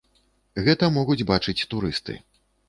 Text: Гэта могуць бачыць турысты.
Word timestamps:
Гэта 0.67 0.89
могуць 0.95 1.27
бачыць 1.33 1.65
турысты. 1.75 2.19